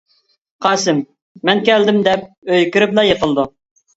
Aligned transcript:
قاسىم:-مەن 0.65 1.61
كەلدىم 1.69 2.01
دەپ 2.09 2.25
ئۆيگە 2.47 2.73
كىرىپلا 2.77 3.07
يىقىلىدۇ. 3.11 3.47